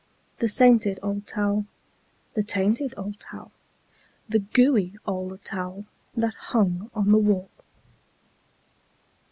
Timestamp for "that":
6.17-6.33